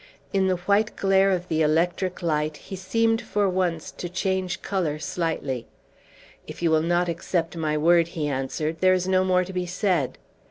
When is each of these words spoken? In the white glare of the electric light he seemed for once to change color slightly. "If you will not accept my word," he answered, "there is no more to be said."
In 0.33 0.47
the 0.47 0.55
white 0.65 0.95
glare 0.95 1.29
of 1.29 1.47
the 1.47 1.61
electric 1.61 2.23
light 2.23 2.57
he 2.57 2.75
seemed 2.75 3.21
for 3.21 3.47
once 3.47 3.91
to 3.91 4.09
change 4.09 4.63
color 4.63 4.97
slightly. 4.97 5.67
"If 6.47 6.63
you 6.63 6.71
will 6.71 6.81
not 6.81 7.07
accept 7.07 7.55
my 7.55 7.77
word," 7.77 8.07
he 8.17 8.27
answered, 8.27 8.77
"there 8.79 8.93
is 8.95 9.07
no 9.07 9.23
more 9.23 9.43
to 9.43 9.53
be 9.53 9.67
said." 9.67 10.17